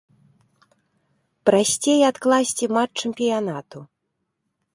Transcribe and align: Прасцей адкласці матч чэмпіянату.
Прасцей 1.49 2.01
адкласці 2.11 2.65
матч 2.79 2.93
чэмпіянату. 3.07 3.79